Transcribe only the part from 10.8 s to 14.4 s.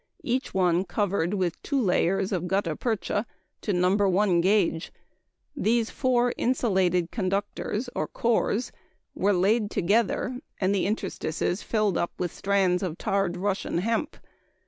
interstices filled up with strands of tarred Russian hemp.